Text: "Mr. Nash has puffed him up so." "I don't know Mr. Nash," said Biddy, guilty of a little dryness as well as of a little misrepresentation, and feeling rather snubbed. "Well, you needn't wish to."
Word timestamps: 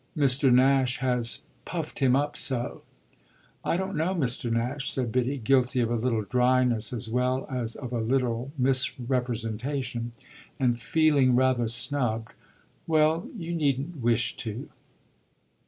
"Mr. 0.17 0.51
Nash 0.51 0.97
has 0.97 1.43
puffed 1.63 1.99
him 1.99 2.15
up 2.15 2.35
so." 2.35 2.81
"I 3.63 3.77
don't 3.77 3.95
know 3.95 4.15
Mr. 4.15 4.51
Nash," 4.51 4.91
said 4.91 5.11
Biddy, 5.11 5.37
guilty 5.37 5.79
of 5.79 5.91
a 5.91 5.95
little 5.95 6.23
dryness 6.23 6.91
as 6.91 7.07
well 7.07 7.45
as 7.51 7.75
of 7.75 7.93
a 7.93 7.99
little 8.01 8.51
misrepresentation, 8.57 10.13
and 10.59 10.79
feeling 10.81 11.35
rather 11.35 11.67
snubbed. 11.67 12.33
"Well, 12.87 13.29
you 13.37 13.53
needn't 13.53 13.97
wish 13.97 14.35
to." 14.37 14.69